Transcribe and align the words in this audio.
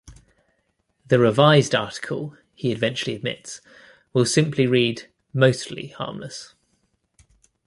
The 1.09 1.19
revised 1.19 1.75
article, 1.75 2.35
he 2.55 2.71
eventually 2.71 3.15
admits, 3.15 3.61
will 4.13 4.25
simply 4.25 4.65
read 4.65 5.07
"Mostly" 5.31 5.89
harmless". 5.89 6.55